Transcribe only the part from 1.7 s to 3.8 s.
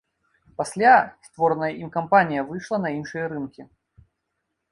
ім кампанія выйшла на іншыя рынкі.